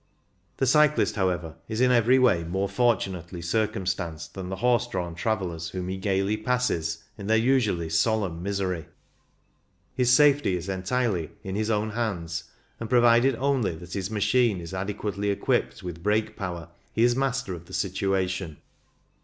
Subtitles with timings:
[0.57, 5.69] The cyclist, however, is in every way more fortunately circumstanced than the horse drawn travellers
[5.69, 8.85] whom he gaily passes in I90 CYCLING IN THE ALPS their usually solemn misery.
[9.93, 12.45] His safety is entirely in his own hands,
[12.79, 17.53] and provided only that his machine is adequately equipped with brake power, he is master
[17.53, 18.57] of the situation.